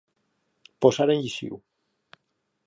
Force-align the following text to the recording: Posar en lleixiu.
Posar 0.85 1.07
en 1.15 1.21
lleixiu. 1.25 1.61